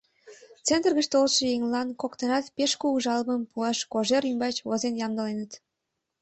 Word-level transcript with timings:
Центр 0.67 0.89
гыч 0.97 1.07
толшо 1.13 1.43
еҥлан 1.55 1.87
коктынат 2.01 2.45
пеш 2.55 2.71
кугу 2.81 2.97
жалобым 3.05 3.41
пуаш 3.51 3.79
Кожер 3.91 4.23
ӱмбач 4.31 4.55
возен 4.67 4.93
ямдыленыт. 5.05 5.51